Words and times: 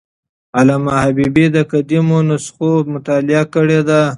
علامه 0.57 0.93
حبیبي 1.03 1.45
د 1.55 1.57
قدیمو 1.71 2.17
نسخو 2.29 2.71
مطالعه 2.93 3.43
کړې 3.53 3.79
ده. 3.89 4.01